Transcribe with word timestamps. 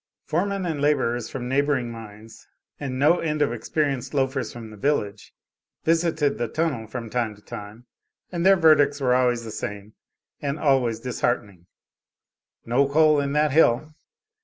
Foremen 0.25 0.65
and 0.65 0.81
laborers 0.81 1.29
from 1.29 1.47
neighboring 1.47 1.91
mines, 1.91 2.47
and 2.79 2.97
no 2.97 3.19
end 3.19 3.39
of 3.43 3.53
experienced 3.53 4.15
loafers 4.15 4.51
from 4.51 4.71
the 4.71 4.75
village, 4.75 5.31
visited 5.83 6.39
the 6.39 6.47
tunnel 6.47 6.87
from 6.87 7.07
time 7.07 7.35
to 7.35 7.41
time, 7.43 7.85
and 8.31 8.43
their 8.43 8.55
verdicts 8.57 8.99
were 8.99 9.13
always 9.13 9.43
the 9.43 9.51
same 9.51 9.93
and 10.41 10.57
always 10.57 10.99
disheartening 11.01 11.67
"No 12.65 12.89
coal 12.89 13.19
in 13.19 13.33
that 13.33 13.51
hill." 13.51 13.93